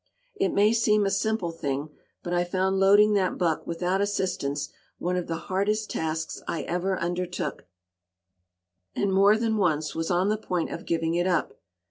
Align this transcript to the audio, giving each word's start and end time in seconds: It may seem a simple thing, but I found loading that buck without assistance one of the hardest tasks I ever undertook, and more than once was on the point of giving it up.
It 0.33 0.49
may 0.49 0.73
seem 0.73 1.05
a 1.05 1.11
simple 1.11 1.51
thing, 1.51 1.91
but 2.23 2.33
I 2.33 2.43
found 2.43 2.79
loading 2.79 3.13
that 3.13 3.37
buck 3.37 3.67
without 3.67 4.01
assistance 4.01 4.69
one 4.97 5.15
of 5.15 5.27
the 5.27 5.35
hardest 5.35 5.91
tasks 5.91 6.41
I 6.47 6.63
ever 6.63 6.99
undertook, 6.99 7.65
and 8.95 9.13
more 9.13 9.37
than 9.37 9.57
once 9.57 9.93
was 9.93 10.09
on 10.09 10.29
the 10.29 10.37
point 10.37 10.71
of 10.71 10.87
giving 10.87 11.13
it 11.13 11.27
up. 11.27 11.53